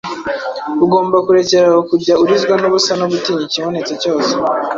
[0.85, 4.31] Ugomba kurekeraho kujya urizwa n’ubusa no gutinya ikibonetse cyose.”